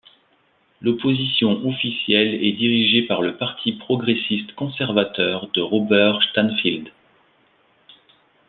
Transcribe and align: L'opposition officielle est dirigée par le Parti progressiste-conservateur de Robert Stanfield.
L'opposition 0.81 1.63
officielle 1.69 2.43
est 2.43 2.53
dirigée 2.53 3.03
par 3.03 3.21
le 3.21 3.37
Parti 3.37 3.73
progressiste-conservateur 3.73 5.47
de 5.53 5.61
Robert 5.61 6.17
Stanfield. 6.31 6.89